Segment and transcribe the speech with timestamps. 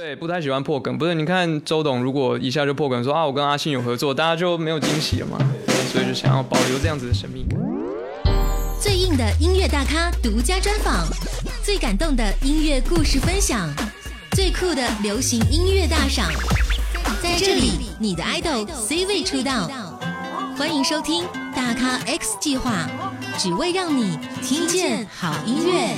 [0.00, 0.96] 对，不太喜欢破梗。
[0.96, 5.36] 不是，你看周董如果一下就破梗说啊，我跟阿信有合作，大家就没有惊喜了嘛。
[5.92, 7.60] 所以就想要保留这样子的神秘感。
[8.80, 11.06] 最硬的音乐大咖独家专访，
[11.62, 13.68] 最感动的音乐故事分享，
[14.30, 16.30] 最酷的流行音乐大赏，
[17.22, 19.68] 在这里，你的 idol C 位出道。
[20.56, 22.88] 欢迎收听大咖 X 计划，
[23.36, 25.94] 只为让你听见好音乐。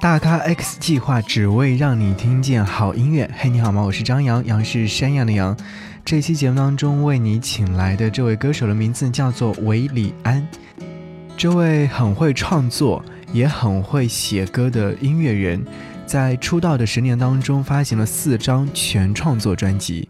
[0.00, 3.28] 大咖 X 计划只为让你听见好音乐。
[3.36, 3.82] 嘿，你好吗？
[3.82, 5.56] 我是张扬，杨是山羊的羊。
[6.04, 10.46] 这期节目当中为你请来的这位歌手的名字叫做韦礼安。
[11.36, 15.64] 这位很会创作也很会写歌的音乐人，
[16.06, 20.08] 在出道的十年当中发行了四张全创作专辑。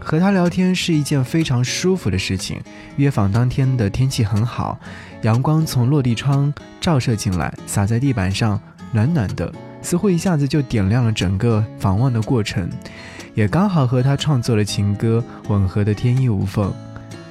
[0.00, 2.60] 和他聊天是一件非常舒服的事情。
[2.96, 4.80] 约访当天的天气很好，
[5.22, 8.60] 阳光从落地窗照射进来，洒在地板上。
[8.92, 12.68] 暖暖的，似乎一下子就点亮了整个访问的过程，
[13.34, 16.72] 也刚好和他创作的情歌吻合的天衣无缝。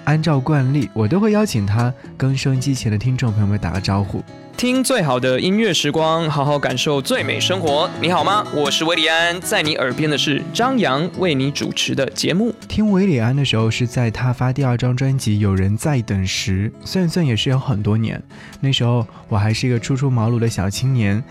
[0.05, 4.23] 按照惯例，我都会邀请他跟收音机前的听众朋友们打个招呼。
[4.55, 7.89] 听最好的音乐时光，好好感受最美生活。
[7.99, 8.45] 你好吗？
[8.55, 12.53] 我是维里安，在你耳边的是张扬为你主持的节目。
[12.67, 18.21] 听维里安的时候，是在他发第二张专辑《有人在等》时，算算也是有很多年。
[18.61, 21.21] 那时候我还是一个初出茅庐的小青年，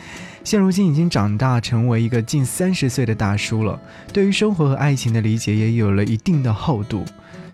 [0.43, 3.81] 现如今已经长大，成为一个近三十岁的大叔了。
[4.13, 7.03] 对于生活和爱情的理解也有了一定的厚度。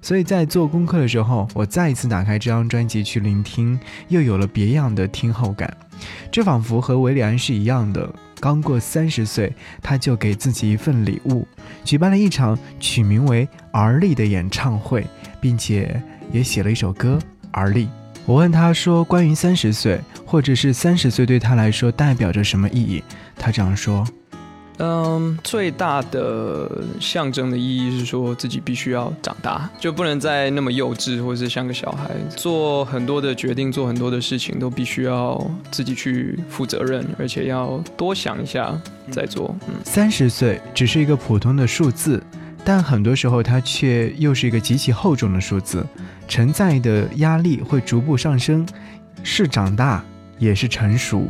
[0.03, 5.77] 所以在做功课的时候，我再一次打开这张专辑去聆听，又有了别样的听后感。
[6.31, 11.47] 这仿佛和维里安是一样的，刚过三十岁，他就给自己一份礼物，
[11.85, 15.07] 举办了一场取名为《而立》的演唱会，
[15.41, 17.19] 并且也写了一首歌
[17.51, 17.87] 《而立》。
[18.25, 23.03] 我问他说：“关于三十岁，或者是三十岁对他来说代表着什么意义？”
[23.37, 24.07] 他这样说。
[24.83, 35.39] 嗯，最大的象征的意义是说自己必须要长大，就不能再那么幼稚，或者是像个小孩，做很多的决定，做很多的事情都必须要
[35.71, 38.75] 自己去负责任，而且要多想一下
[39.11, 39.55] 再做。
[39.69, 42.23] 嗯，三十岁只是一个普通的数字，
[42.65, 45.85] 但很多时候它却又是一个极其厚重的数字，
[46.27, 48.67] 承载的压力会逐步上升，
[49.23, 50.03] 是长大，
[50.39, 51.29] 也是成熟。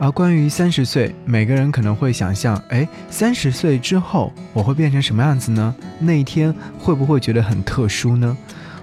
[0.00, 5.74] 而关于三十岁，每个人可能会想象，哎，三十岁之后我会变成什么样子呢？
[5.98, 8.34] 那一天会不会觉得很特殊呢？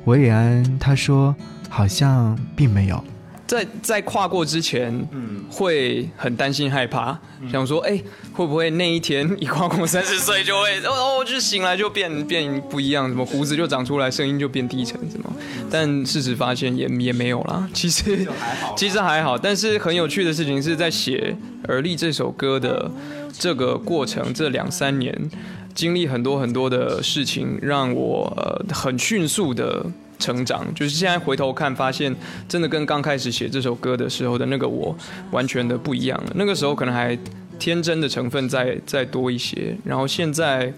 [0.06, 1.36] 维里安他说，
[1.70, 3.04] 好像并没有。
[3.48, 7.18] 在在跨过之前，嗯，会很担心害怕，
[7.50, 7.98] 想说，哎，
[8.34, 15.34] 会不会那一天 一跨过三十岁就会，哦，就醒来就变变不一样，什么胡子就长出来，声音就变低沉，什么？
[15.72, 18.28] 但事实发现也也没有啦，其实
[18.76, 19.38] 其实还好。
[19.38, 21.34] 但是很有趣的事情是在写
[21.68, 22.92] 《而立》这首歌的
[23.32, 25.30] 这个过程，这两三年
[25.74, 29.86] 经历很多很多的事情，让我呃很迅速的。
[30.20, 32.16] 成长就是现在回头看，发现
[32.48, 34.96] 真的跟刚开始写这首歌的时候的那个我
[35.32, 36.32] 完全的不一样了。
[36.36, 37.18] 那个时候可能还
[37.60, 40.74] 天真的成分再再多一些，然后现在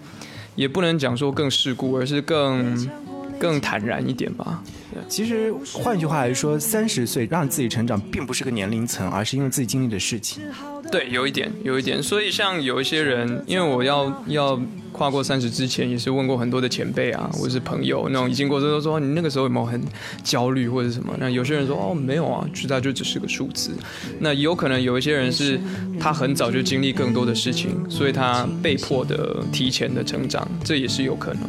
[0.55, 2.89] 也不能讲说更世故，而是更
[3.39, 4.63] 更坦然一点吧。
[5.07, 10.43] 其实换句话来说，三十岁让自己成长，并不是个年龄层，而是因为自己经历的事情。
[10.91, 12.01] 对，有一点，有一点。
[12.01, 14.59] 所以像有一些人，因为我要要
[14.91, 19.79] 跨过三十之前，也是问过很多的前辈啊，或者是朋友，那种已经过，都说你那个时候有没有很
[20.23, 21.13] 焦虑或者什么？
[21.19, 23.71] 那有些人说哦，没有啊，就它就只是个数字。
[24.19, 25.59] 那有可能有一些人是
[25.99, 31.43] 他很早就经历更多的事情，所以他被迫的提前的成长，这也是有可能。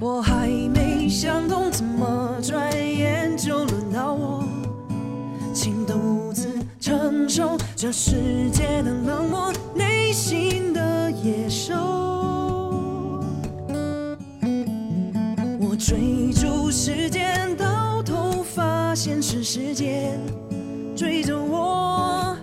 [0.00, 2.69] 我还没想通，怎么转
[6.90, 11.72] 承受这世界的冷漠，内心的野兽。
[15.60, 20.18] 我追逐时间，到头发现是时间
[20.96, 22.36] 追着我，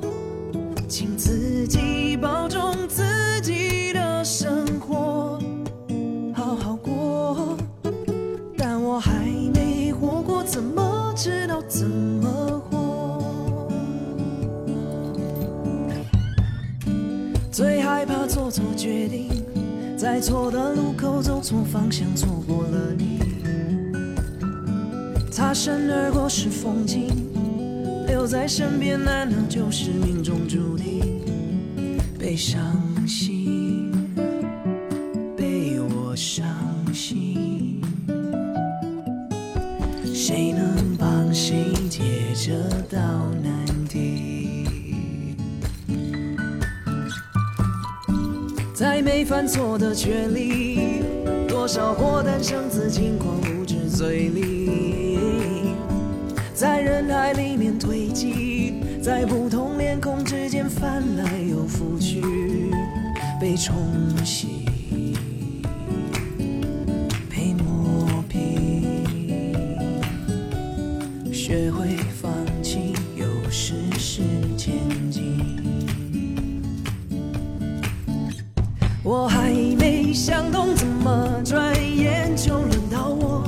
[0.88, 3.03] 请自己保重自
[3.41, 5.38] 己的生活。
[6.33, 7.57] 好好过。
[8.57, 9.12] 但我还
[9.54, 12.56] 没活过怎么知道怎么？
[17.57, 19.44] 最害怕做错决定，
[19.98, 23.18] 在错的路口走错方向，错过了你。
[25.31, 27.07] 擦身而过是风景，
[28.06, 31.24] 留在身边难道就是命中注定？
[32.19, 32.62] 被伤
[33.07, 33.37] 心，
[49.27, 51.01] 犯错的权利，
[51.50, 55.75] 多少火弹生子轻狂不知嘴里，
[56.53, 62.21] 在人海里面堆积，在不同脸孔之间翻来又覆去，
[63.38, 63.75] 被冲
[64.24, 64.65] 洗。
[67.29, 69.03] 被磨平
[71.33, 72.31] 学会放
[72.63, 74.21] 弃，有时是
[80.18, 83.44] 想通怎么转眼就轮到我，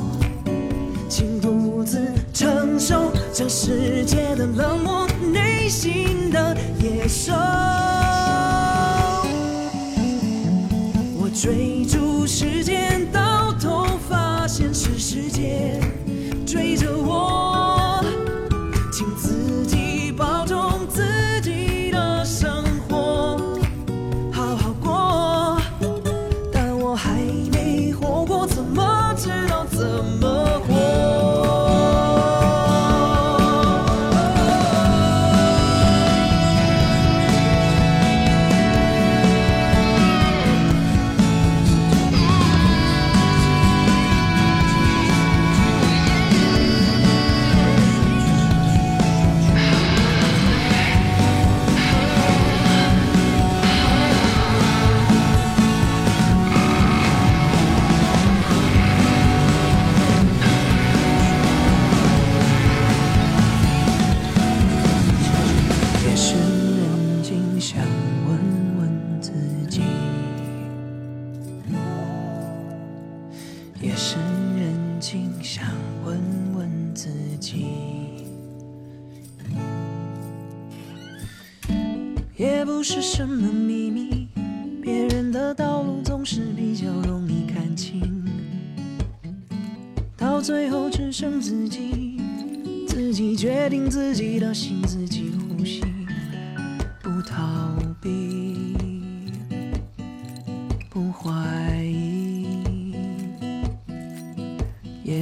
[1.10, 2.00] 请独自
[2.32, 7.34] 承受这世界的冷漠，内心的野兽。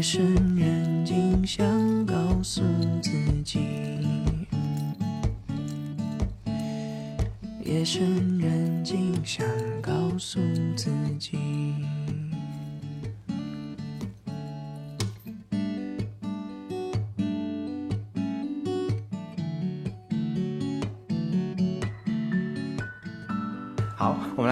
[0.09, 2.62] 深人静，想告诉
[3.01, 3.12] 自
[3.44, 3.59] 己。
[7.65, 9.45] 夜深人静，想
[9.81, 10.39] 告诉
[10.77, 10.89] 自
[11.19, 11.67] 己。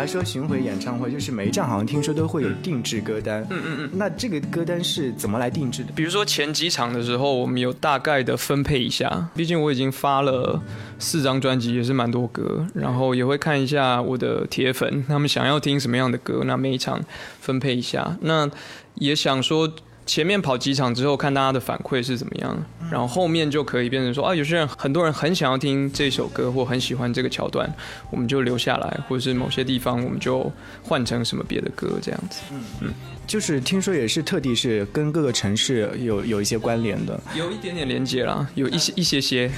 [0.05, 3.41] 来说巡回演唱会，就是每一站好像听说都会有定制歌单。
[3.49, 3.89] 嗯嗯嗯。
[3.93, 5.91] 那这个歌单是怎么来定制的？
[5.95, 10.61] 比如说前几场的时候，我们有大概的分配一下，毕竟我已经发了。
[10.99, 17.03] 四张专辑也是蛮多歌，然后也会看一下我的铁粉他们想要听什么样的歌，那每一场
[17.41, 18.15] 分配一下。
[18.21, 18.47] 那
[18.93, 19.67] 也想说
[20.05, 22.57] 前面跑几场之后看大家的反馈是怎么样，
[22.91, 27.67] 然后后面就可以变成说啊，有些人很多人很想要听这首歌或很喜欢这个桥段，
[28.11, 30.51] 我们就留下来，或者是某些地方我们就
[30.83, 32.41] 换成什么别的歌这样子。
[32.51, 32.93] 嗯嗯。
[33.27, 39.51] 就是听说也是特地是跟各个城市有有一些关联的，有一点点连接了，有一些一些些。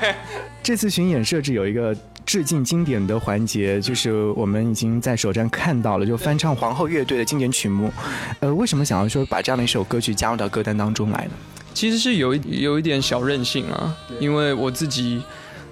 [0.62, 7.92] 这次巡演设置有一个致敬经典的环节，就是我们已经在首站看到了，就翻唱皇后乐队的经典曲目。
[8.40, 11.30] 呃，为什么想要说把这样的一首歌曲加入到歌单当中来呢？
[11.72, 15.22] 其实是有一有一点小任性啊，因为我自己。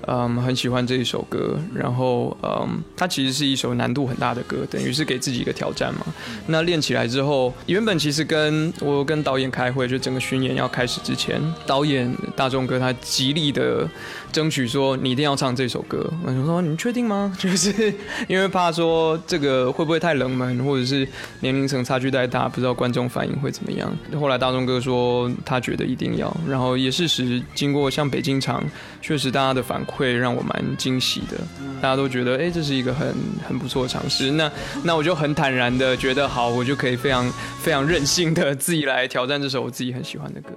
[0.07, 6.07] 嗯，很喜欢这一首歌，然后嗯，它其实是一首难度很大的歌，等于是给自己一个挑战嘛。
[6.47, 13.89] 那练起来之后，原本其实跟我跟导演开会，就整个巡演要开始之前，导演大众哥他极力的
[14.35, 16.13] 争取说你一定要唱这首歌。
[16.27, 17.33] 我就说你确定吗？
[17.39, 17.95] 就是
[18.27, 21.07] 因为怕说这个会不会太冷门，或者是
[21.41, 23.91] 年龄层差距太大，不知道观众反应会怎么样。
[24.19, 28.61] 后来大众哥说他觉得一定要，然后也事实经过像北京场，
[29.01, 30.25] 确实大家的反馈。
[30.25, 31.37] 让我蛮惊喜的，
[31.83, 33.15] 大家都觉得哎，这是一个很
[33.47, 34.31] 很不错的尝试。
[34.31, 34.51] 那
[34.83, 40.51] 那我就很坦然的觉得好，我就可以非常非常任性的自己来挑战这首我自己很喜欢的歌。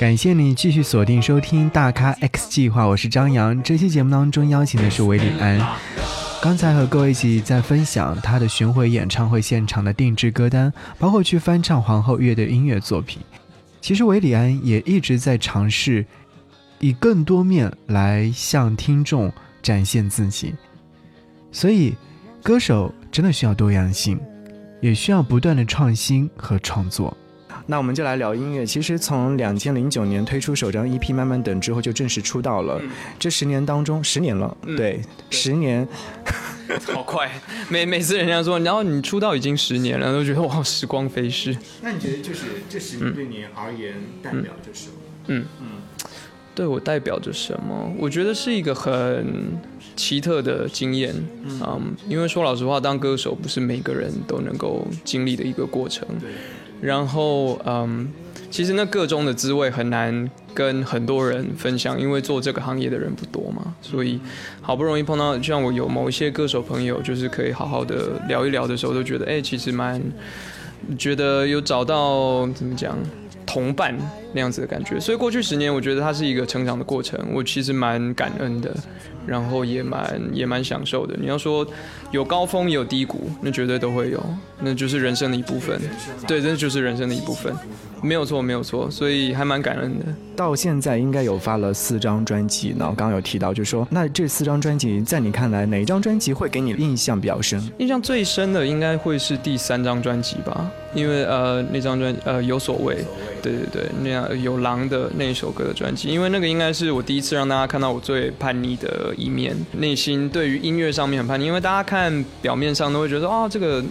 [0.00, 3.62] 感谢你继续锁定收听《大咖 X 计划》，我是张扬。
[3.62, 5.95] 这期节目当中邀请的是韦礼安。
[6.42, 13.20] 刚才和各位一起在分享他的巡回演唱会现场的定制歌单，包括去翻唱皇后乐队音乐作品。
[13.80, 16.06] 其实韦礼安也一直在尝试
[16.78, 20.54] 以更多面来向听众展现自己，
[21.50, 21.94] 所以
[22.42, 24.20] 歌手真的需要多样性，
[24.80, 27.16] 也需要不断的创新和创作。
[27.66, 28.64] 那我们就来聊音乐。
[28.64, 32.80] 其实从两千零九年推出首张 EP《慢慢等》之后，就正式出道了。
[33.18, 35.86] 这十年当中，十年了，对，十年，
[36.94, 37.30] 好快。
[37.68, 41.56] 每每次人家说，然后你出道已经十年了，都觉得哇，时光飞逝。
[41.82, 44.94] 那你觉得就是这十年对你而言代表着什么？
[45.26, 45.66] 嗯嗯，
[46.54, 47.92] 对我代表着什么？
[47.98, 49.58] 我觉得是一个很
[49.96, 51.12] 奇特的经验。
[51.44, 56.06] 嗯，因为说老实话，当歌手不是每个人都能够经历的一个过程。
[56.20, 56.30] 对。
[56.80, 58.08] 然后，嗯，
[58.50, 63.74] 其实那个中的滋味很难跟很多人分享，因为做这个行业的人不多嘛。
[63.80, 64.20] 所以，
[64.60, 70.00] 好不容易碰到，像我有某一些歌手朋友，就是可以好好的聊一聊的时候，都觉得，哎，其实蛮
[70.98, 72.96] 觉得有找到怎么讲
[73.46, 73.96] 同伴
[74.32, 75.00] 那样子的感觉。
[75.00, 78.74] 所以过去十年，我觉得它是一个成长的过程，我其实蛮感恩的。
[79.26, 81.16] 然后也蛮也蛮享受的。
[81.20, 81.66] 你要说
[82.12, 84.24] 有高峰有低谷，那绝对都会有，
[84.60, 85.80] 那就是人生的一部分。
[86.28, 87.52] 对，真的就是人生的一部分，
[88.00, 88.88] 没有错，没有错。
[88.88, 90.04] 所以还蛮感恩的。
[90.36, 97.60] 到现在应该有发了四张专辑，然后刚刚有提到，就是说，那这四张专辑在你看来，哪一张专辑会给你印象比较深？
[97.78, 102.96] 印象最深的应该会是第三张专辑吧，因为呃那张专呃有所谓，
[103.40, 109.14] 对对对，那样有狼的那一首歌的专辑，因为那个应该是我第一次让大家看到我最叛逆的。
[109.16, 113.82] 一面内心对于音乐上面很叛逆，因为大家看表面上都会觉得哦，这个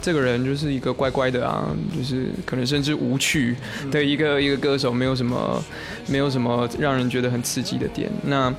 [0.00, 3.56] 这个人就是一个乖乖的啊，就是可能甚至无趣
[3.90, 5.62] 的一个一个歌手，没有什么
[6.06, 8.10] 没有什么让人觉得很刺激的点。
[8.24, 8.52] 那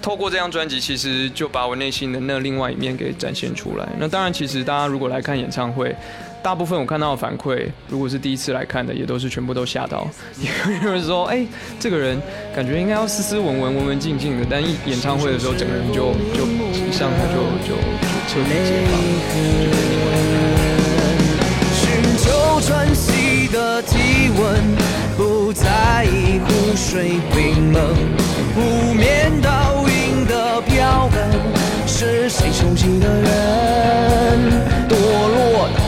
[0.00, 3.88] 透过这张专辑，其实就把我内心的那另外一面给展现出来。
[3.98, 5.94] 那当然，其实大家如果来看演唱会。
[6.42, 10.08] 大部分我看到的反馈，如果是第一次来看的，也都是全部都吓到。
[10.82, 11.46] 有人说：“哎，
[11.78, 12.18] 这个人
[12.54, 17.76] 感觉应该要斯斯文文、文文静静的，但一演唱会的时候，整个人就就一上台就就就
[18.28, 18.98] 彻底解放。”
[21.74, 24.76] 寻求喘息的体温，
[25.16, 27.96] 不在意湖水冰冷，
[28.54, 31.28] 湖面倒影的飘痕，
[31.86, 33.28] 是谁熟悉的人？
[34.88, 35.78] 堕落到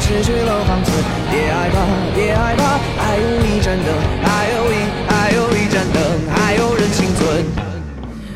[0.00, 0.94] 失去了方寸，
[1.30, 1.76] 别害怕，
[2.14, 3.88] 别害怕，还有一盏灯，
[4.22, 4.74] 还有一，
[5.08, 6.00] 还有一盏灯，
[6.34, 7.44] 还有人幸存，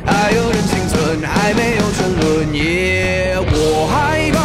[0.04, 2.54] 还有人幸存，还没有沉沦。
[2.54, 4.41] 耶，我害怕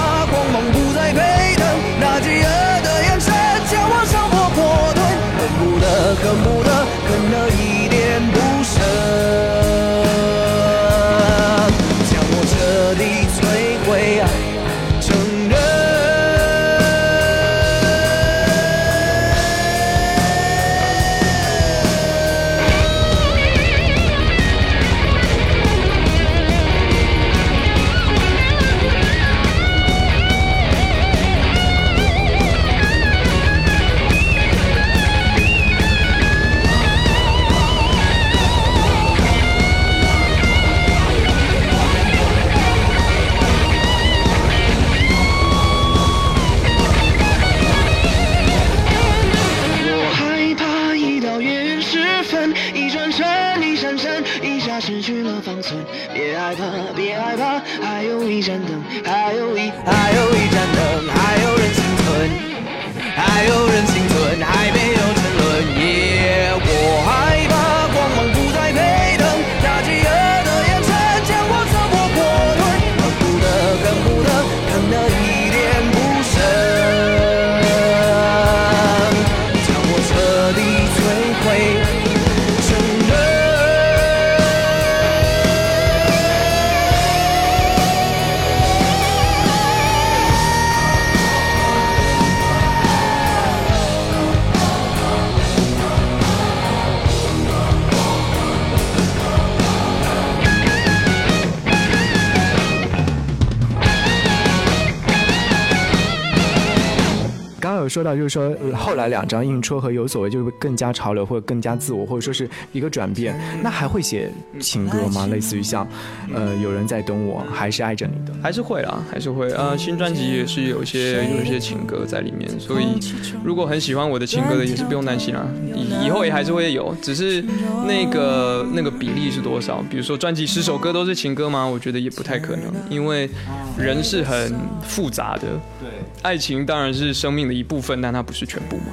[107.88, 113.39] 有说到，就是说后来两张硬戳和有所谓，就是更加潮流或者更加自我，或者说是一个转变。
[113.63, 114.29] 那还会写
[114.60, 115.25] 情歌吗？
[115.27, 115.88] 类似于像，
[116.34, 118.34] 呃，有人在等我，还是爱着你的？
[118.44, 119.50] 还是会啦，还是会。
[119.53, 123.00] 呃，新专辑也是有一些有一些情歌在里面，所以
[123.41, 127.41] 如果很喜欢我的情歌的，也是不用担心啦，以以后也还是会有，只是
[127.88, 129.82] 那个那个比例是多少？
[129.89, 131.65] 比如说专辑十首歌都是情歌吗？
[131.65, 133.29] 我觉得也不太可能，因为
[133.77, 134.53] 人是很
[134.84, 135.48] 复杂的。
[135.79, 135.89] 对，
[136.22, 138.86] 爱情当然是生命的一部分，但它不是全部嘛。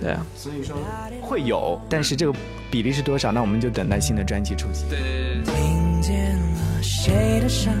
[0.00, 0.76] 对啊，所以说
[1.20, 2.32] 会有，但是这个
[2.70, 3.30] 比例是多少？
[3.30, 4.88] 那我们就等待新的专辑出现。
[4.88, 5.54] 对对对。
[5.54, 7.72] 听见了谁的伤，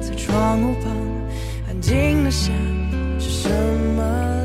[0.00, 0.92] 在窗户旁
[1.68, 2.54] 安静的想，
[3.18, 3.48] 是什
[3.96, 4.35] 么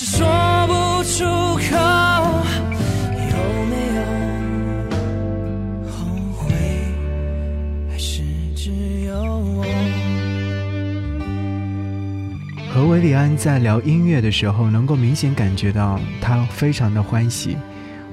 [0.00, 0.28] 是说
[0.68, 1.76] 不出口。
[3.16, 4.00] 有没有
[5.90, 6.54] 后悔，
[7.90, 8.22] 还是
[8.54, 8.70] 只
[9.06, 9.64] 有我？
[12.72, 17.56] 和韦礼安在聊音乐的时候，能够明显感觉到他非常的欢喜。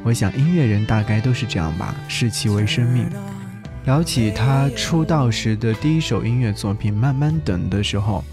[0.04, 3.08] 我想音乐人大概都是这样吧，视其为生命。
[3.84, 8.24] 聊起他出道时的第一首音乐作品《慢慢等》的时候，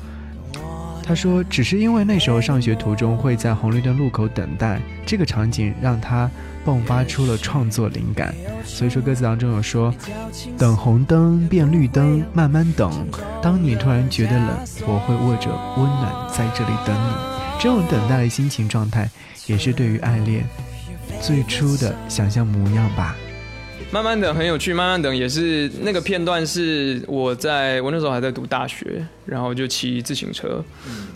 [1.04, 6.30] 他说：“只是因为那时候上学途中会在红绿灯路口等待，这个场景让他
[6.64, 8.35] 迸发出了创作灵感。
[8.64, 9.92] 所以说歌词当中有说：
[10.56, 13.06] 等红灯变绿灯，慢慢等。
[13.42, 14.49] 当你突然觉得冷，
[14.87, 17.12] 我会握着温暖在这里等你。
[17.61, 19.11] 这种等待的心情状态，
[19.47, 20.44] 也是对于爱恋
[21.21, 23.16] 最初的想象模样吧。”
[23.92, 30.64] 慢慢等很有趣，慢慢等也是那个片段是我在我那时候还在读大学，然后就骑自行车。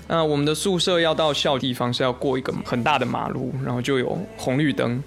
[0.07, 5.03] 那我们的宿舍要到校地方是要过一个很大的马路，然后就有红绿灯，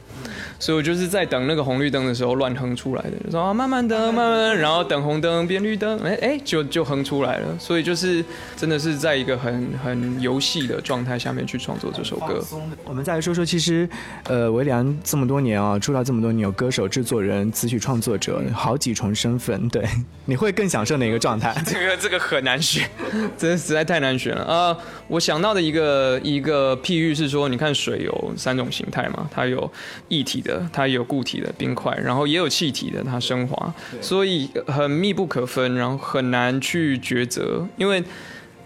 [0.60, 7.48] 所以我就是在等那个红绿灯的时候乱哼出来的，就说啊慢慢等，慢慢等，然后等红灯变绿灯，哎哎就就哼出来了。
[7.58, 8.24] 所以就是
[8.58, 12.46] 真的是在一个很很游戏的状态下面去创作这首歌。
[12.84, 13.88] 我们再来说说，其实，
[14.26, 19.68] 呃，维良这么多年啊，出道这么多年，有歌手、制作人、词曲创作者，好几重身份。
[19.70, 19.86] 对，
[20.26, 21.56] 你会更享受哪个状态？
[21.66, 22.90] 这个这个很难选，
[23.38, 24.44] 真的实在太难选了。
[24.46, 29.72] 呃，我想到的一个一个譬喻是说，你看水有三种形态嘛，它有
[30.08, 38.04] 液体的，它有固体的冰块，然后也有气体的，它升华，所以很密不可分，然后很难去抉择，因为。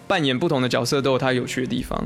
[0.06, 1.98] 扮演不同的角色都有它有趣的地方。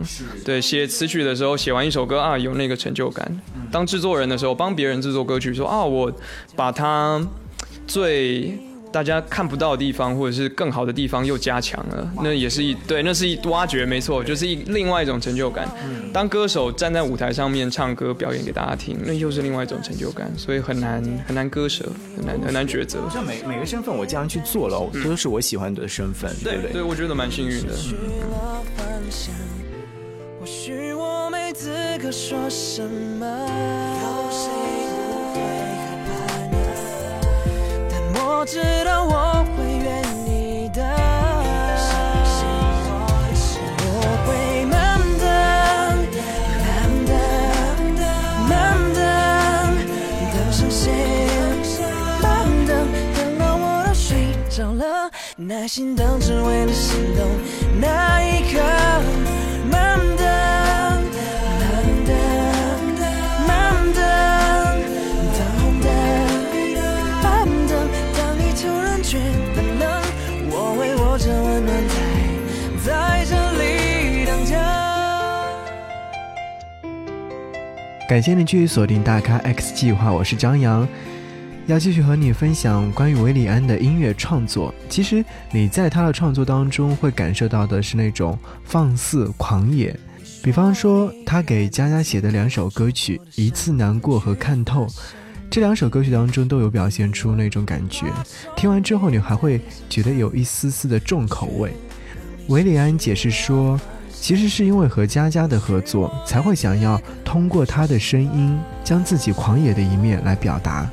[0.46, 3.26] 对，写词曲的时候，写完一首歌啊，有那个成就感；
[3.72, 6.14] 当制作人的时候，帮别人制作歌曲，说啊，我
[6.56, 7.20] 把它
[7.88, 8.56] 最
[8.92, 15.68] 大家看不到的地方，或者是更好的地方又加强了，那也是一对，那是一挖掘，没错，就是一另外一种成就感。
[16.14, 23.00] 当歌手站在舞台上面唱歌表演给大家听，那又是另外一种成就感，所以很难很难割舍，很难很难抉择。
[23.14, 26.72] 像每每个身份，我这样去做了，都是我喜欢的身份，对不对？
[26.74, 27.74] 对，我觉得蛮幸运的。
[30.40, 31.70] 或许我没资
[32.02, 33.26] 格说什么，
[38.40, 40.80] 我知道我会愿意的。
[43.82, 43.92] 我
[44.28, 44.30] 会
[44.66, 45.26] 慢等，
[46.62, 46.70] 慢
[47.08, 47.12] 等，
[48.48, 48.54] 慢
[48.94, 49.02] 等，
[50.34, 50.86] 等上谁？
[52.22, 52.70] 慢等，
[53.16, 54.06] 等到我都睡
[54.52, 57.26] 着了，耐心等，只为了心动
[57.82, 58.62] 那一刻。
[78.08, 80.88] 感谢你继续锁定大咖 X 计划，我是张扬，
[81.66, 84.74] 要继续和你分享关于韦礼安的音乐创作。
[84.88, 89.94] 其实你在他的创作当中会感受到的是那种放肆狂野，
[90.42, 94.88] 比方说他给佳佳写的两首歌曲《一次难过》和《看透》，
[95.50, 98.06] 这两首歌曲当中都有表现出那种感觉。
[98.56, 101.74] 听完之后，你还会觉得有一丝丝的重口味。
[102.48, 103.78] 韦礼安解释说。
[104.20, 110.86] 其实是因为和佳佳的合作，才会想要通过她的声音，将自己狂野的一面来表达。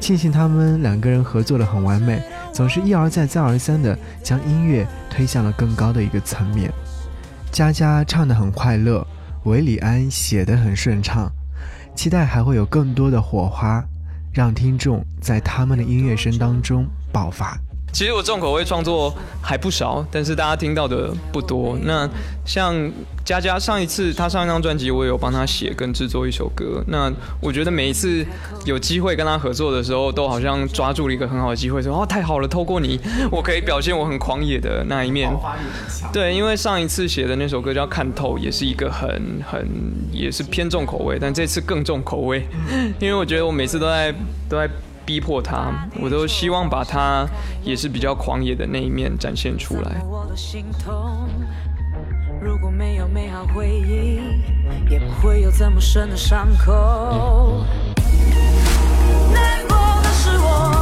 [0.00, 2.20] 庆幸他们两个人合作的很完美，
[2.52, 6.72] 总是一而再再而三的将音乐推向了更高的一个层面。
[7.50, 9.06] 佳佳唱得很快乐，
[9.44, 11.30] 韦礼安写得很顺畅。
[11.94, 13.84] 期待还会有更多的火花，
[14.32, 17.56] 让听众在他们的音乐声当中爆发。
[17.92, 21.78] 其实我重口味创作还不少，但是大家听到的不多。
[21.82, 22.08] 那
[22.46, 22.74] 像
[23.22, 26.82] 佳佳上一次他上一张专辑，我也有帮他写跟制作一首歌。
[26.88, 28.24] 那我觉得每一次
[28.64, 32.98] 有机会跟他合作的时候，都好像抓住了一个很好的机会，说哦太好了，透过你，
[33.30, 35.30] 我可以表现我很狂野的那一面。
[36.14, 39.68] 对，因为上一次写的那首歌叫《看透》，也是一个很很
[40.10, 42.46] 也是偏重口味，但这次更重口味，
[42.98, 44.10] 因为我觉得我每次都在
[44.48, 44.66] 都在。
[45.04, 47.26] 逼迫他，我都希望把他
[47.62, 50.02] 也是比较狂野的那一面展现出来。
[52.40, 54.20] 如果没有美好回忆，
[54.90, 57.64] 也不会有这么深的伤口。
[59.32, 60.81] 难过的是我。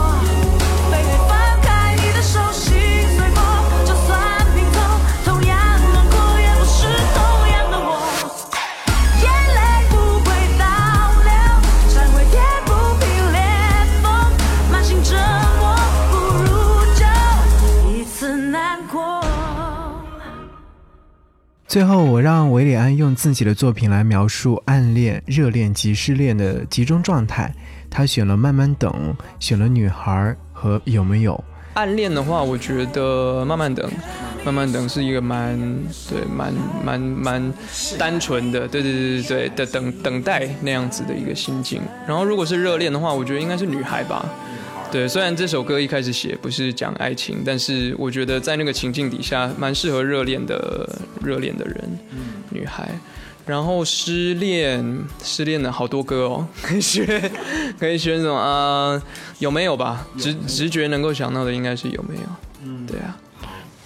[21.70, 27.54] 最后，我让韦礼安用自己的作品来描述暗恋、热恋及失恋的集中状态。
[27.88, 28.90] 他选了《慢慢等》，
[29.38, 30.10] 选了《女孩》
[30.52, 31.32] 和《有没有》。
[31.74, 33.88] 暗恋的话，我觉得《慢慢等》，
[34.44, 35.56] 《慢慢等》是一个蛮
[36.08, 36.52] 对、蛮
[36.84, 37.54] 蛮蛮
[37.96, 41.80] 单纯的，对对对对对的等等待那样子的一个心境。
[42.04, 44.28] 然后，如果是热恋的话，我觉得应该是《女孩》吧。
[44.90, 50.88] 对，虽然这首歌一开始写不是讲爱情，但是我觉得在那个情境底下，蛮适合热恋的
[51.22, 51.98] 热恋的人，
[52.50, 52.88] 女孩。
[53.46, 54.84] 然后失恋，
[55.24, 57.32] 失恋的好多歌哦， 可以选，
[57.78, 59.02] 可以选什么啊？
[59.40, 60.06] 有没有吧？
[60.18, 62.22] 直直觉能够想到的应该是有没有？
[62.64, 63.16] 嗯，对啊，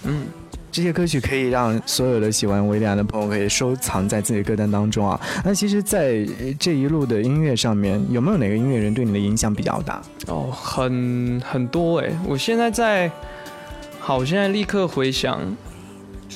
[0.03, 0.27] 嗯。
[0.75, 5.17] 这些歌曲可以让所有的喜欢维利安的朋友可以收藏在自己的歌单当中啊。
[5.45, 6.27] 那其实，在
[6.59, 10.01] 这一路的音乐上面，有没有哪个音乐人对你的影响比较大？
[10.27, 12.11] 哦，很很多哎。
[12.27, 13.09] 我现在在，
[14.01, 15.39] 好，我现在立刻回想，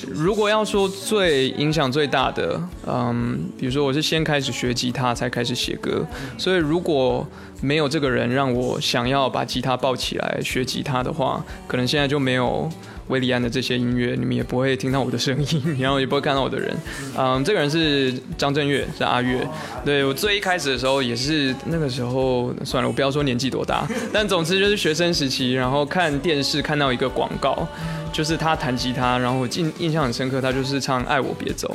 [0.08, 7.28] 如果要说最影响最大的，嗯，比如说我是先开始学吉他才开始写歌，所以如果
[7.60, 12.71] 没有这个人让我想要把吉他抱起来学吉他的话，可能现在就没有。
[13.10, 16.76] 威利安的这些音乐，你们也不会听到我的声音，然后也不会看到我的人。
[17.17, 19.45] 嗯，这个人是张震岳，是阿岳。
[19.84, 27.67] 对我最一开始的时候，也是那个时候，算了，我不要说年纪多大，但总之就是学生时期，然后看电视看到一个广告，
[28.13, 31.67] 就是他弹吉他，然后我印印象很深刻，他就是唱《爱我别走》，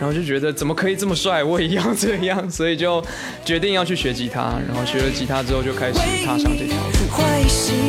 [0.00, 3.02] 然后就觉得怎么可以这么帅，我也要这样，所以就
[3.44, 7.83] 决定要去学吉他，然后学了吉他之后就开始踏上这条路。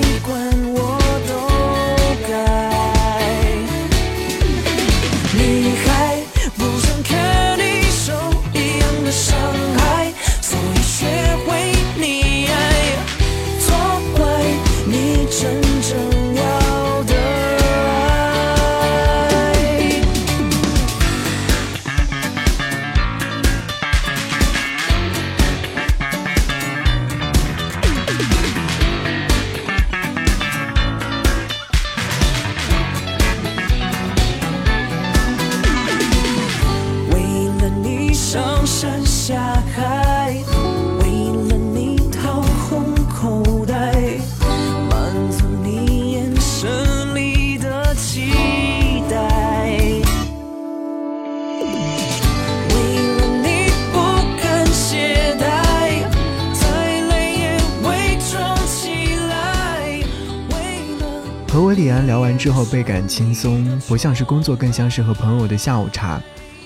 [62.25, 66.19] 完之后倍感轻松，不像是工作，更像是和朋友的下午茶。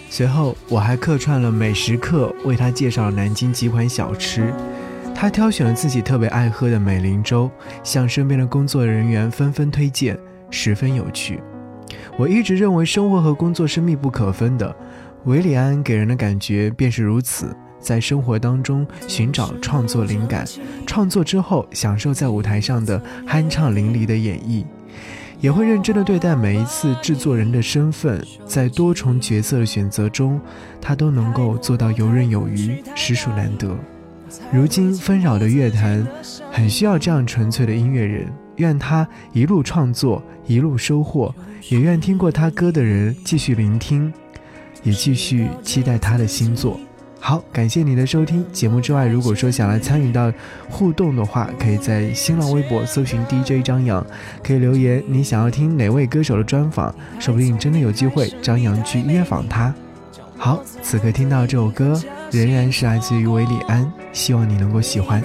[0.10, 4.54] 随后我还客串了美食课，为他介绍了南京几款小吃。
[5.14, 7.52] 他挑选了自己特别爱喝的美林粥，
[7.84, 10.18] 向身边的工作人员纷纷推荐，
[10.50, 11.44] 十分有趣。
[12.18, 14.74] 我一直认为生活和工作是密不可分的，
[15.26, 17.54] 韦礼安给人的感觉便是如此。
[17.82, 20.46] 在生活当中寻找创作灵感，
[20.88, 24.64] 创作之后享受在舞台上的酣畅淋漓的演绎。
[25.42, 30.40] 也会认真的对待每一次制作人的身份，在多重角色的选择中，
[30.82, 33.74] 他都能够做到游刃有余，实属难得。
[34.52, 36.06] 如今纷扰的乐坛，
[36.52, 38.28] 很需要这样纯粹的音乐人。
[38.58, 41.34] 愿他一路创作，一路收获，
[41.70, 44.12] 也愿听过他歌的人继续聆听，
[44.84, 46.78] 也继续期待他的新作。
[47.20, 50.32] 好感谢你的收听节目之外如果说想来参与到
[50.70, 54.06] 互动的话可以在新浪微博搜寻 dj 张扬
[54.44, 59.74] 可以留言你想要听哪位歌手的专访说不定真的有机会张扬去约访他。
[60.38, 62.02] 好此刻听到这首歌
[62.32, 65.22] 仍然是来自于韦礼安希望你能够喜欢。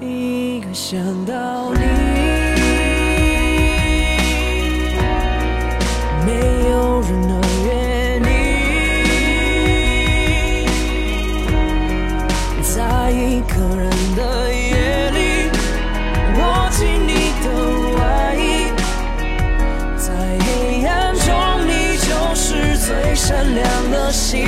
[0.00, 2.15] 一个想到你。
[23.28, 24.46] 善良的心，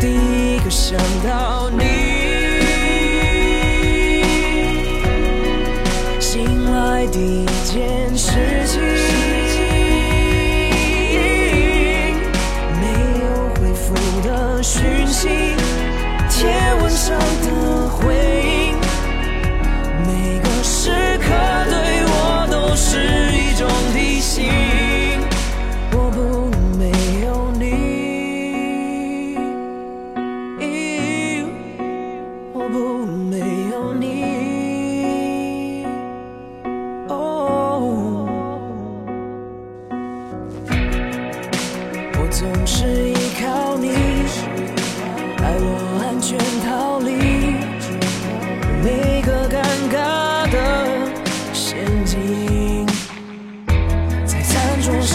[0.00, 2.05] 第一个想到你。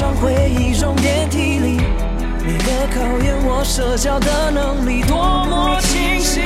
[0.02, 1.78] 像回忆中电梯里
[2.44, 5.04] 你的考验我社交的能力。
[5.04, 6.42] 多么清晰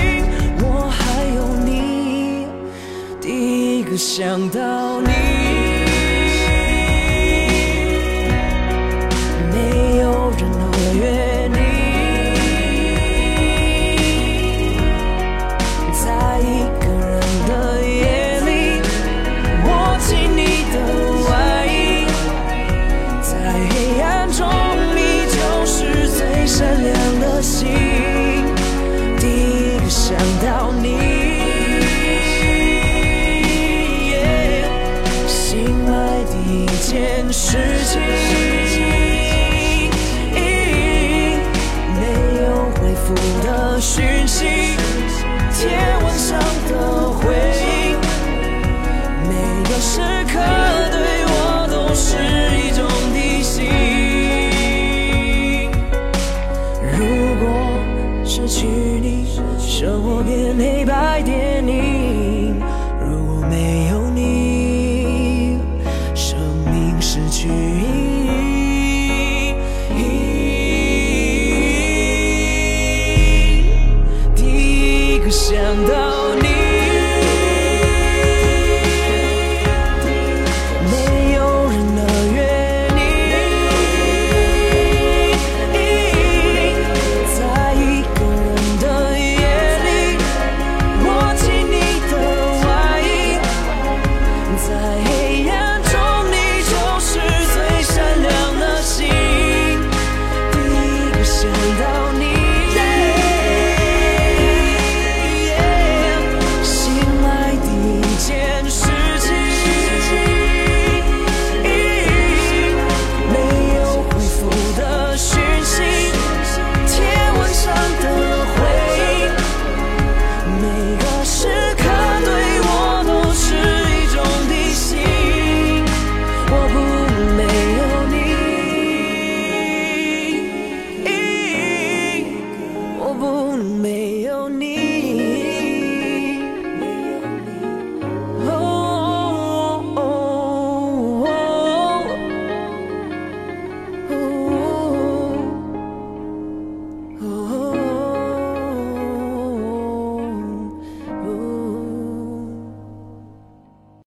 [0.59, 2.47] 我还有你
[3.21, 5.64] 第一个想到你。